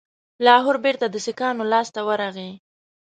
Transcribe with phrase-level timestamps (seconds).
[0.45, 2.51] لاهور بیرته د سیکهانو لاسته ورغی.